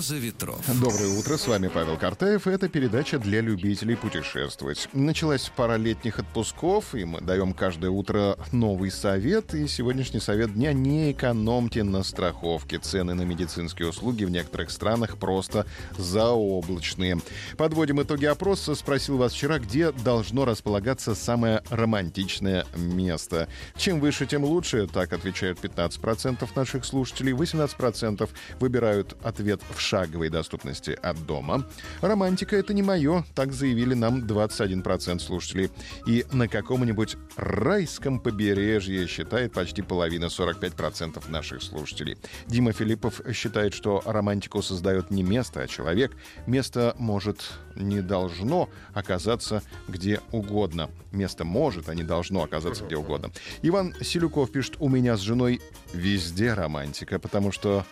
[0.00, 0.64] «Роза ветров».
[0.80, 4.88] Доброе утро, с вами Павел Картаев, это передача для любителей путешествовать.
[4.94, 10.72] Началась пара летних отпусков, и мы даем каждое утро новый совет, и сегодняшний совет дня–
[10.72, 12.78] не экономьте на страховке.
[12.78, 15.66] Цены на медицинские услуги в некоторых странах просто
[15.98, 17.18] заоблачные.
[17.58, 18.74] Подводим итоги опроса.
[18.74, 23.48] Спросил вас вчера, где должно располагаться самое романтичное место.
[23.76, 27.34] Чем выше, тем лучше, так отвечают 15% наших слушателей.
[27.34, 31.66] 18% выбирают ответ в шаговой доступности от дома.
[32.00, 35.70] Романтика— это не мое, так заявили нам 21% слушателей.
[36.06, 42.16] И на каком-нибудь райском побережье считает почти половина, 45% наших слушателей.
[42.46, 46.12] Дима Филиппов считает, что романтику создает не место, а человек.
[46.46, 50.88] Место может не должно оказаться где угодно.
[51.10, 53.32] Место может, а не должно оказаться где угодно.
[53.62, 55.60] Иван Селюков пишет, у меня с женой
[55.92, 57.84] везде романтика, потому что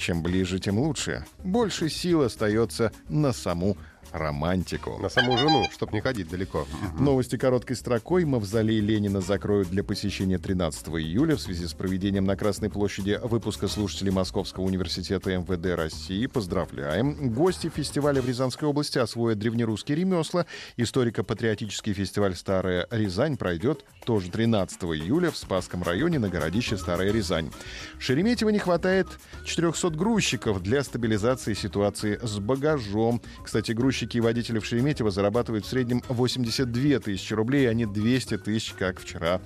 [0.00, 1.24] чем ближе, тем лучше.
[1.44, 3.76] Больше сил остается на саму
[4.12, 4.98] романтику.
[4.98, 6.66] На саму жену, чтобы не ходить далеко.
[6.98, 8.24] Новости короткой строкой.
[8.24, 13.68] Мавзолей Ленина закроют для посещения 13 июля в связи с проведением на Красной площади выпуска
[13.68, 16.26] слушателей Московского университета МВД России.
[16.26, 17.32] Поздравляем.
[17.32, 20.46] Гости фестиваля в Рязанской области освоят древнерусские ремесла.
[20.76, 27.50] Историко-патриотический фестиваль «Старая Рязань» пройдет тоже 13 июля в Спасском районе на городище Старая Рязань.
[27.98, 29.06] Шереметьево не хватает
[29.44, 33.20] 400 грузчиков для стабилизации ситуации с багажом.
[33.44, 37.84] Кстати, грузчики грузчики и водители в Шереметьево зарабатывают в среднем 82 тысячи рублей, а не
[37.84, 39.42] 200 тысяч, как вчера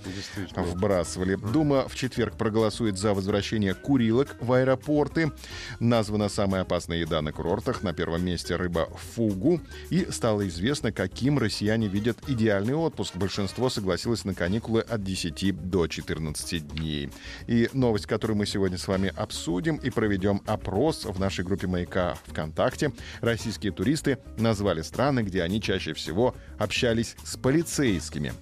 [0.55, 1.35] вбрасывали.
[1.35, 5.33] Дума в четверг проголосует за возвращение курилок в аэропорты.
[5.81, 7.83] Названа самая опасная еда на курортах.
[7.83, 9.61] На первом месте рыба фугу.
[9.91, 13.17] И стало известно, каким россияне видят идеальный отпуск.
[13.17, 17.11] Большинство согласилось на каникулы от 10 до 14 дней.
[17.49, 22.17] И новость, которую мы сегодня с вами обсудим и проведем опрос в нашей группе «Маяка»
[22.27, 22.93] ВКонтакте.
[23.21, 28.33] Российские туристы назвали страны, где они чаще всего общались с полицейскими.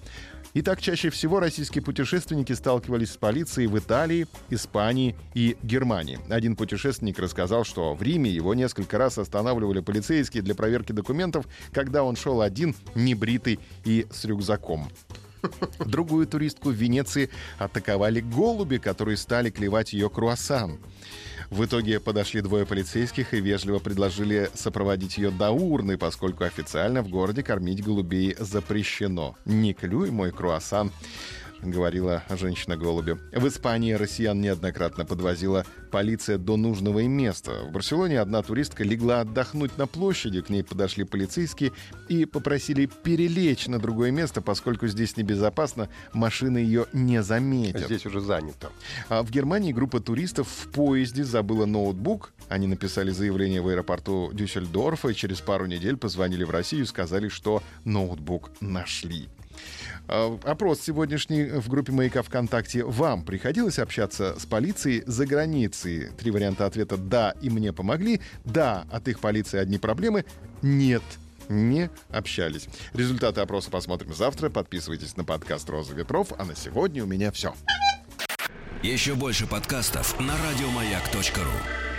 [0.55, 6.19] Итак, чаще всего российские путешественники сталкивались с полицией в Италии, Испании и Германии.
[6.29, 12.03] Один путешественник рассказал, что в Риме его несколько раз останавливали полицейские для проверки документов, когда
[12.03, 14.89] он шел один, небритый и с рюкзаком.
[15.79, 20.77] Другую туристку в Венеции атаковали голуби, которые стали клевать ее круассан.
[21.53, 27.09] В итоге подошли двое полицейских и вежливо предложили сопроводить ее до урны, поскольку официально в
[27.09, 29.35] городе кормить голубей запрещено.
[29.45, 30.91] Не клюй мой круассан
[31.71, 33.19] говорила женщина голубю.
[33.31, 37.63] В Испании россиян неоднократно подвозила полиция до нужного им места.
[37.67, 41.71] В Барселоне одна туристка легла отдохнуть на площади, к ней подошли полицейские
[42.09, 47.85] и попросили перелечь на другое место, поскольку здесь небезопасно, машины ее не заметят.
[47.85, 48.71] Здесь уже занято.
[49.09, 52.33] А в Германии группа туристов в поезде забыла ноутбук.
[52.49, 57.29] Они написали заявление в аэропорту Дюссельдорфа и через пару недель позвонили в Россию и сказали,
[57.29, 59.29] что ноутбук нашли.
[60.07, 62.83] А, опрос сегодняшний в группе «Маяка ВКонтакте».
[62.83, 66.09] Вам приходилось общаться с полицией за границей?
[66.17, 70.25] Три варианта ответа «да» и «мне помогли», «да» от их полиции одни проблемы,
[70.61, 71.03] «нет»
[71.49, 72.67] не общались.
[72.93, 74.49] Результаты опроса посмотрим завтра.
[74.49, 76.29] Подписывайтесь на подкаст «Роза ветров».
[76.37, 77.53] А на сегодня у меня все.
[78.81, 81.92] Еще больше подкастов на радиомаяк.ру